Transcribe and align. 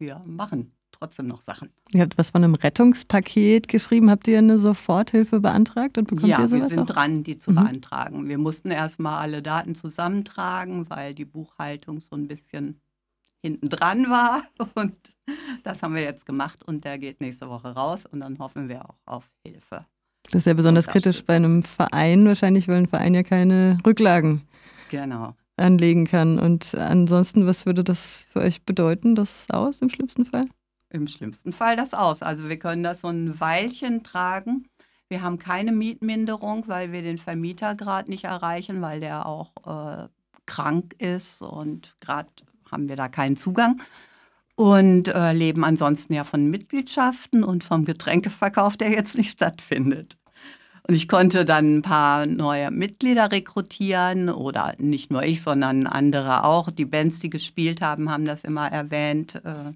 wir 0.00 0.20
machen 0.26 0.72
trotzdem 0.92 1.28
noch 1.28 1.42
Sachen. 1.42 1.70
Ihr 1.92 2.02
habt 2.02 2.18
was 2.18 2.30
von 2.30 2.42
einem 2.42 2.54
Rettungspaket 2.54 3.68
geschrieben. 3.68 4.10
Habt 4.10 4.26
ihr 4.28 4.38
eine 4.38 4.58
Soforthilfe 4.58 5.40
beantragt 5.40 5.96
und 5.98 6.08
bekommt 6.08 6.28
ja, 6.28 6.40
ihr 6.40 6.48
sowas 6.48 6.62
wir 6.64 6.68
sind 6.68 6.80
auch? 6.90 6.94
dran, 6.94 7.22
die 7.22 7.38
zu 7.38 7.52
Mhm. 7.52 7.54
beantragen. 7.56 8.28
Wir 8.28 8.38
mussten 8.38 8.70
erstmal 8.70 9.20
alle 9.20 9.40
Daten 9.42 9.74
zusammentragen, 9.74 10.90
weil 10.90 11.14
die 11.14 11.24
Buchhaltung 11.24 12.00
so 12.00 12.16
ein 12.16 12.26
bisschen 12.26 12.80
hinten 13.42 13.68
dran 13.68 14.10
war. 14.10 14.42
Und 14.74 14.96
das 15.62 15.82
haben 15.82 15.94
wir 15.94 16.02
jetzt 16.02 16.26
gemacht 16.26 16.64
und 16.64 16.84
der 16.84 16.98
geht 16.98 17.20
nächste 17.20 17.48
Woche 17.48 17.68
raus 17.68 18.04
und 18.04 18.18
dann 18.18 18.38
hoffen 18.40 18.68
wir 18.68 18.84
auch 18.90 18.96
auf 19.06 19.30
Hilfe. 19.46 19.86
Das 20.24 20.40
ist 20.42 20.46
ja 20.46 20.54
besonders 20.54 20.88
kritisch 20.88 21.22
bei 21.24 21.36
einem 21.36 21.62
Verein 21.62 22.26
wahrscheinlich, 22.26 22.66
weil 22.66 22.78
ein 22.78 22.88
Verein 22.88 23.14
ja 23.14 23.22
keine 23.22 23.78
Rücklagen 23.86 24.42
Genau. 24.90 25.36
Anlegen 25.60 26.06
kann. 26.06 26.38
Und 26.38 26.74
ansonsten, 26.74 27.46
was 27.46 27.66
würde 27.66 27.84
das 27.84 28.24
für 28.32 28.40
euch 28.40 28.62
bedeuten, 28.62 29.14
das 29.14 29.46
aus 29.50 29.80
im 29.80 29.90
schlimmsten 29.90 30.26
Fall? 30.26 30.46
Im 30.90 31.06
schlimmsten 31.06 31.52
Fall 31.52 31.76
das 31.76 31.94
aus. 31.94 32.22
Also 32.22 32.48
wir 32.48 32.58
können 32.58 32.82
das 32.82 33.02
so 33.02 33.08
ein 33.08 33.38
Weilchen 33.40 34.02
tragen. 34.02 34.66
Wir 35.08 35.22
haben 35.22 35.38
keine 35.38 35.72
Mietminderung, 35.72 36.68
weil 36.68 36.92
wir 36.92 37.02
den 37.02 37.18
Vermieter 37.18 37.74
gerade 37.74 38.10
nicht 38.10 38.24
erreichen, 38.24 38.80
weil 38.80 39.00
der 39.00 39.26
auch 39.26 39.52
äh, 39.66 40.08
krank 40.46 40.94
ist 40.98 41.42
und 41.42 41.96
gerade 42.00 42.28
haben 42.70 42.88
wir 42.88 42.96
da 42.96 43.08
keinen 43.08 43.36
Zugang. 43.36 43.80
Und 44.54 45.08
äh, 45.08 45.32
leben 45.32 45.64
ansonsten 45.64 46.12
ja 46.12 46.24
von 46.24 46.50
Mitgliedschaften 46.50 47.42
und 47.42 47.64
vom 47.64 47.84
Getränkeverkauf, 47.84 48.76
der 48.76 48.90
jetzt 48.90 49.16
nicht 49.16 49.30
stattfindet. 49.30 50.19
Und 50.86 50.94
ich 50.94 51.08
konnte 51.08 51.44
dann 51.44 51.78
ein 51.78 51.82
paar 51.82 52.26
neue 52.26 52.70
Mitglieder 52.70 53.30
rekrutieren 53.30 54.28
oder 54.28 54.74
nicht 54.78 55.10
nur 55.10 55.22
ich, 55.22 55.42
sondern 55.42 55.86
andere 55.86 56.44
auch. 56.44 56.70
Die 56.70 56.84
Bands, 56.84 57.20
die 57.20 57.30
gespielt 57.30 57.80
haben, 57.80 58.10
haben 58.10 58.24
das 58.24 58.44
immer 58.44 58.70
erwähnt. 58.70 59.36
Äh, 59.44 59.72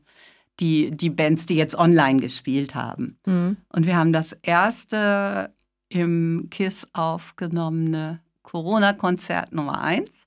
die, 0.61 0.91
die 0.93 1.11
Bands, 1.11 1.47
die 1.47 1.57
jetzt 1.57 1.75
online 1.77 2.21
gespielt 2.21 2.75
haben. 2.75 3.19
Mhm. 3.27 3.57
Und 3.71 3.87
wir 3.87 3.97
haben 3.97 4.12
das 4.12 4.33
erste 4.33 5.53
im 5.89 6.48
KISS 6.51 6.87
aufgenommene 6.93 8.21
Corona-Konzert 8.43 9.53
Nummer 9.53 9.81
1 9.81 10.27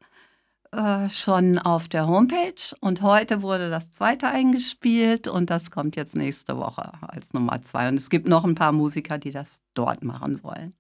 äh, 0.71 1.09
schon 1.09 1.59
auf 1.59 1.87
der 1.87 2.07
Homepage. 2.07 2.75
Und 2.79 3.01
heute 3.01 3.41
wurde 3.41 3.69
das 3.69 3.91
zweite 3.91 4.27
eingespielt 4.27 5.27
und 5.27 5.49
das 5.49 5.71
kommt 5.71 5.95
jetzt 5.95 6.15
nächste 6.15 6.57
Woche 6.57 6.91
als 7.01 7.33
Nummer 7.33 7.61
2. 7.61 7.89
Und 7.89 7.97
es 7.97 8.09
gibt 8.09 8.27
noch 8.27 8.43
ein 8.43 8.55
paar 8.55 8.71
Musiker, 8.71 9.17
die 9.17 9.31
das 9.31 9.61
dort 9.73 10.03
machen 10.03 10.43
wollen. 10.43 10.73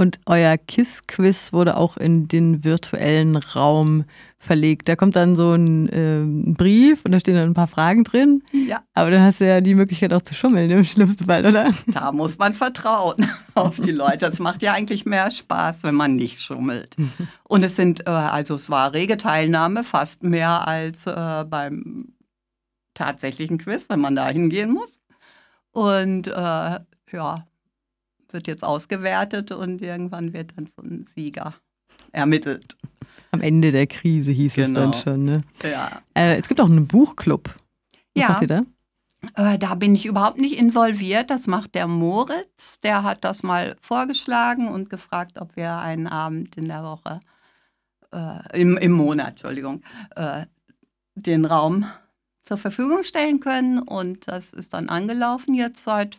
Und 0.00 0.18
euer 0.24 0.56
KISS-Quiz 0.56 1.52
wurde 1.52 1.76
auch 1.76 1.98
in 1.98 2.26
den 2.26 2.64
virtuellen 2.64 3.36
Raum 3.36 4.04
verlegt. 4.38 4.88
Da 4.88 4.96
kommt 4.96 5.14
dann 5.14 5.36
so 5.36 5.52
ein 5.52 5.90
ähm, 5.92 6.54
Brief 6.54 7.04
und 7.04 7.12
da 7.12 7.20
stehen 7.20 7.34
dann 7.34 7.50
ein 7.50 7.52
paar 7.52 7.66
Fragen 7.66 8.02
drin. 8.02 8.42
Ja. 8.50 8.82
Aber 8.94 9.10
dann 9.10 9.20
hast 9.20 9.42
du 9.42 9.46
ja 9.46 9.60
die 9.60 9.74
Möglichkeit 9.74 10.14
auch 10.14 10.22
zu 10.22 10.32
schummeln 10.32 10.70
im 10.70 10.84
schlimmsten 10.84 11.26
Fall, 11.26 11.44
oder? 11.44 11.68
Da 11.86 12.12
muss 12.12 12.38
man 12.38 12.54
vertrauen 12.54 13.30
auf 13.54 13.78
die 13.78 13.90
Leute. 13.90 14.20
Das 14.20 14.38
macht 14.38 14.62
ja 14.62 14.72
eigentlich 14.72 15.04
mehr 15.04 15.30
Spaß, 15.30 15.82
wenn 15.82 15.96
man 15.96 16.16
nicht 16.16 16.40
schummelt. 16.40 16.96
Und 17.44 17.62
es 17.62 17.76
sind, 17.76 18.06
äh, 18.06 18.10
also 18.10 18.54
es 18.54 18.70
war 18.70 18.94
rege 18.94 19.18
Teilnahme, 19.18 19.84
fast 19.84 20.22
mehr 20.22 20.66
als 20.66 21.06
äh, 21.06 21.44
beim 21.46 22.14
tatsächlichen 22.94 23.58
Quiz, 23.58 23.90
wenn 23.90 24.00
man 24.00 24.16
da 24.16 24.30
hingehen 24.30 24.72
muss. 24.72 24.98
Und 25.72 26.26
äh, 26.26 26.80
ja, 27.12 27.44
wird 28.32 28.46
jetzt 28.46 28.64
ausgewertet 28.64 29.52
und 29.52 29.80
irgendwann 29.82 30.32
wird 30.32 30.52
dann 30.56 30.66
so 30.66 30.82
ein 30.82 31.04
Sieger 31.04 31.54
ermittelt. 32.12 32.76
Am 33.32 33.40
Ende 33.40 33.70
der 33.70 33.86
Krise 33.86 34.30
hieß 34.32 34.56
es 34.58 34.66
Genau. 34.66 34.80
dann 34.80 34.94
schon. 34.94 35.24
Ne? 35.24 35.42
Ja. 35.62 36.02
Äh, 36.14 36.36
es 36.36 36.48
gibt 36.48 36.60
auch 36.60 36.68
einen 36.70 36.86
Buchclub. 36.86 37.48
Was 38.14 38.22
Ja. 38.22 38.28
macht 38.30 38.42
ihr 38.42 38.48
da? 38.48 38.62
Äh, 39.36 39.58
da 39.58 39.74
bin 39.74 39.94
ich 39.94 40.06
überhaupt 40.06 40.38
nicht 40.38 40.56
involviert. 40.58 41.30
Das 41.30 41.46
macht 41.46 41.74
der 41.74 41.86
Moritz. 41.86 42.78
Der 42.80 43.02
hat 43.02 43.24
das 43.24 43.42
mal 43.42 43.76
vorgeschlagen 43.80 44.68
und 44.68 44.88
gefragt, 44.90 45.38
ob 45.40 45.56
wir 45.56 45.76
einen 45.76 46.06
Abend 46.06 46.56
in 46.56 46.66
der 46.68 46.82
Woche, 46.82 47.20
äh, 48.12 48.60
im, 48.60 48.76
im 48.78 48.92
Monat, 48.92 49.30
Entschuldigung, 49.30 49.82
äh, 50.16 50.46
den 51.14 51.44
Raum 51.44 51.84
zur 52.42 52.56
Verfügung 52.56 53.02
stellen 53.04 53.40
können. 53.40 53.78
Und 53.78 54.26
das 54.26 54.52
ist 54.52 54.72
dann 54.72 54.88
angelaufen 54.88 55.54
jetzt 55.54 55.84
seit 55.84 56.18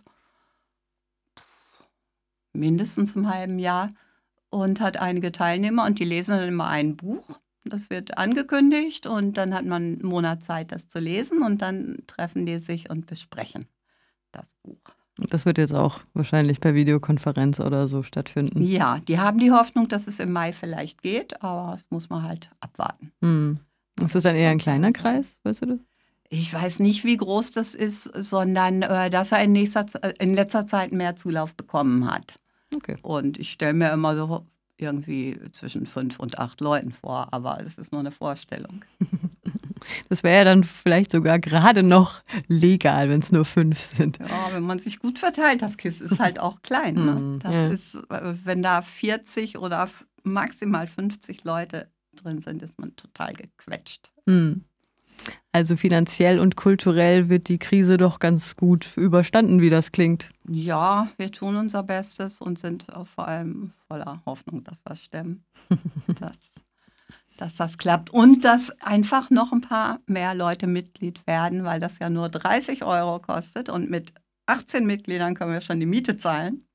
mindestens 2.54 3.16
einem 3.16 3.34
halben 3.34 3.60
Jahr 3.60 3.90
und 4.50 4.80
hat 4.80 4.98
einige 4.98 5.32
Teilnehmer 5.32 5.86
und 5.86 6.00
die 6.00 6.06
lesen 6.06 6.38
dann 6.38 6.48
immer 6.48 6.68
ein 6.68 6.96
Buch. 6.96 7.40
Das 7.64 7.90
wird 7.90 8.18
angekündigt 8.18 9.06
und 9.06 9.38
dann 9.38 9.54
hat 9.54 9.66
man 9.66 9.84
einen 9.84 10.06
Monat 10.06 10.44
Zeit, 10.44 10.72
das 10.72 10.90
zu 10.90 11.00
lesen 11.00 11.44
und 11.44 11.62
dann 11.62 12.00
treffen 12.08 12.46
die 12.46 12.60
sich 12.60 12.90
und 12.90 13.06
besprechen 13.06 13.68
das 14.32 14.50
Buch. 14.64 14.82
Das 15.18 15.46
wird 15.46 15.58
jetzt 15.58 15.74
auch 15.74 16.00
wahrscheinlich 16.14 16.60
per 16.60 16.74
Videokonferenz 16.74 17.60
oder 17.60 17.88
so 17.88 18.02
stattfinden. 18.02 18.64
Ja, 18.64 19.00
die 19.08 19.20
haben 19.20 19.38
die 19.38 19.52
Hoffnung, 19.52 19.88
dass 19.88 20.08
es 20.08 20.20
im 20.20 20.32
Mai 20.32 20.54
vielleicht 20.54 21.02
geht, 21.04 21.44
aber 21.44 21.74
das 21.74 21.86
muss 21.90 22.10
man 22.10 22.24
halt 22.24 22.50
abwarten. 22.60 23.12
Hm. 23.22 23.60
Ist 24.04 24.16
das 24.16 24.24
dann 24.24 24.36
eher 24.36 24.50
ein 24.50 24.58
kleiner 24.58 24.92
Kreis, 24.92 25.36
weißt 25.44 25.62
du 25.62 25.66
das? 25.68 25.80
Ich 26.34 26.54
weiß 26.54 26.80
nicht, 26.80 27.04
wie 27.04 27.18
groß 27.18 27.52
das 27.52 27.76
ist, 27.76 28.04
sondern 28.16 28.84
äh, 28.84 29.10
dass 29.10 29.34
er 29.34 29.44
in, 29.44 29.52
nächster, 29.52 29.86
Ze- 29.86 30.14
in 30.18 30.34
letzter 30.34 30.66
Zeit 30.66 30.94
mehr 30.94 31.18
Zulauf 31.18 31.54
bekommen 31.54 32.10
hat. 32.10 32.36
Okay. 32.74 32.96
Und 33.02 33.38
ich 33.38 33.52
stelle 33.52 33.74
mir 33.74 33.92
immer 33.92 34.16
so 34.16 34.46
irgendwie 34.78 35.38
zwischen 35.52 35.86
fünf 35.86 36.20
und 36.20 36.40
acht 36.40 36.62
Leuten 36.62 36.94
vor, 36.94 37.28
aber 37.32 37.60
es 37.66 37.78
ist 37.78 37.92
nur 37.92 38.00
eine 38.00 38.12
Vorstellung. 38.12 38.86
Das 40.10 40.22
wäre 40.22 40.38
ja 40.38 40.44
dann 40.44 40.64
vielleicht 40.64 41.10
sogar 41.10 41.40
gerade 41.40 41.82
noch 41.82 42.22
legal, 42.48 43.10
wenn 43.10 43.20
es 43.20 43.32
nur 43.32 43.46
fünf 43.46 43.80
sind. 43.80 44.20
Ja, 44.20 44.50
wenn 44.54 44.62
man 44.62 44.78
sich 44.78 45.00
gut 45.00 45.18
verteilt, 45.18 45.64
das 45.64 45.76
Kiss 45.76 46.02
ist 46.02 46.20
halt 46.20 46.40
auch 46.40 46.62
klein. 46.62 46.94
Ne? 46.94 47.12
Mm, 47.14 47.40
Das 47.40 47.52
ja. 47.52 47.68
ist, 47.70 47.96
äh, 48.12 48.36
wenn 48.46 48.62
da 48.62 48.84
40 48.84 49.58
oder 49.58 49.90
maximal 50.22 50.86
50 50.86 51.44
Leute 51.46 51.90
drin 52.14 52.42
sind, 52.42 52.62
ist 52.62 52.78
man 52.80 52.96
total 52.96 53.34
gequetscht. 53.34 54.12
Hm. 54.28 54.66
Also 55.54 55.76
finanziell 55.76 56.40
und 56.40 56.56
kulturell 56.56 57.28
wird 57.28 57.50
die 57.50 57.60
Krise 57.60 57.98
doch 57.98 58.20
ganz 58.20 58.56
gut 58.56 58.96
überstanden, 58.96 59.60
wie 59.60 59.70
das 59.70 59.92
klingt. 59.92 60.30
Ja, 60.48 61.10
wir 61.18 61.32
tun 61.32 61.58
unser 61.58 61.84
Bestes 61.84 62.40
und 62.40 62.58
sind 62.58 62.86
vor 63.16 63.28
allem 63.28 63.74
voller 63.88 64.22
Hoffnung, 64.26 64.64
dass 64.64 64.82
wir 64.86 64.96
stemmen. 64.96 65.44
dass, 66.20 66.38
dass 67.38 67.56
das 67.56 67.78
klappt 67.78 68.12
und 68.12 68.46
dass 68.46 68.70
einfach 68.82 69.30
noch 69.30 69.52
ein 69.52 69.62
paar 69.62 70.00
mehr 70.06 70.36
Leute 70.36 70.68
Mitglied 70.68 71.26
werden, 71.28 71.66
weil 71.66 71.82
das 71.82 72.00
ja 72.00 72.10
nur 72.10 72.30
30 72.30 72.84
Euro 72.86 73.20
kostet 73.20 73.68
und 73.68 73.90
mit 73.90 74.14
18 74.46 74.86
Mitgliedern 74.86 75.36
können 75.36 75.54
wir 75.54 75.62
schon 75.62 75.80
die 75.80 75.86
Miete 75.86 76.16
zahlen. 76.16 76.66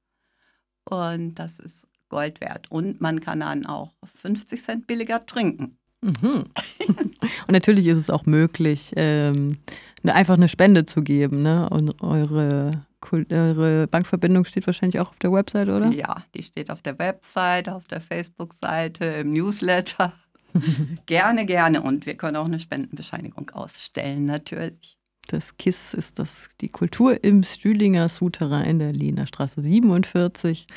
Und 0.85 1.35
das 1.35 1.59
ist 1.59 1.89
Gold 2.09 2.41
wert. 2.41 2.71
Und 2.71 3.01
man 3.01 3.21
kann 3.21 3.41
dann 3.41 3.67
auch 3.67 3.93
50 4.21 4.63
Cent 4.63 4.87
billiger 4.87 5.27
trinken. 5.27 5.79
Mhm. 6.07 6.45
Und 7.47 7.53
natürlich 7.53 7.87
ist 7.87 7.99
es 7.99 8.11
auch 8.11 8.27
möglich, 8.27 8.93
ähm, 8.97 9.59
ne, 10.03 10.15
einfach 10.15 10.35
eine 10.35 10.49
Spende 10.49 10.85
zu 10.85 11.03
geben. 11.03 11.43
Ne? 11.43 11.69
Und 11.69 12.03
eure, 12.03 12.71
eure 13.11 13.87
Bankverbindung 13.89 14.45
steht 14.45 14.67
wahrscheinlich 14.67 15.01
auch 15.01 15.11
auf 15.11 15.19
der 15.19 15.33
Website, 15.33 15.69
oder? 15.69 15.93
Ja, 15.93 16.25
die 16.35 16.43
steht 16.43 16.71
auf 16.71 16.83
der 16.83 16.99
Website, 16.99 17.69
auf 17.69 17.89
der 17.89 18.01
Facebook-Seite, 18.01 19.05
im 19.05 19.33
Newsletter. 19.33 20.13
gerne, 21.07 21.45
gerne. 21.45 21.83
Und 21.83 22.07
wir 22.07 22.17
können 22.17 22.37
auch 22.37 22.47
eine 22.47 22.61
Spendenbescheinigung 22.61 23.51
ausstellen, 23.51 24.25
natürlich. 24.25 24.97
Das 25.29 25.57
KISS 25.57 25.95
ist 25.95 26.21
das, 26.21 26.49
die 26.61 26.69
Kultur 26.69 27.25
im 27.25 27.43
Stühlinger 27.43 28.09
Souterrain 28.09 28.65
in 28.65 28.79
der 28.79 28.93
Lehner 28.93 29.27
Straße 29.27 29.61
47. 29.61 30.69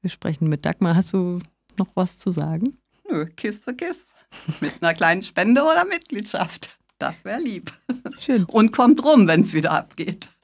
Wir 0.00 0.10
sprechen 0.10 0.48
mit 0.48 0.64
Dagmar. 0.64 0.94
Hast 0.94 1.12
du 1.12 1.40
noch 1.76 1.88
was 1.96 2.18
zu 2.18 2.30
sagen? 2.30 2.78
Nö, 3.10 3.26
Kiss 3.36 3.62
zu 3.62 3.74
Kiss. 3.74 4.14
Mit 4.60 4.74
einer 4.80 4.94
kleinen 4.94 5.22
Spende 5.22 5.62
oder 5.62 5.84
Mitgliedschaft. 5.84 6.78
Das 6.98 7.24
wäre 7.24 7.40
lieb. 7.40 7.72
Schön. 8.20 8.44
Und 8.44 8.72
kommt 8.72 9.04
rum, 9.04 9.26
wenn 9.26 9.40
es 9.40 9.52
wieder 9.52 9.72
abgeht. 9.72 10.28